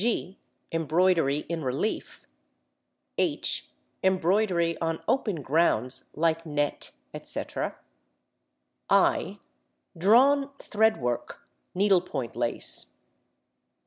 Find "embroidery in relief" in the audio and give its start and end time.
0.71-2.25